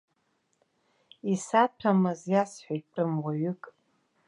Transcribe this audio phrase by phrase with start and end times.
[1.33, 3.61] Исаҭәамыз иасҳәеит тәымуаҩык.